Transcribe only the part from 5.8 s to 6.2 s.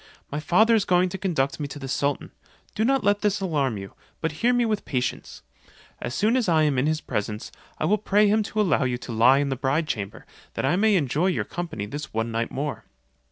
As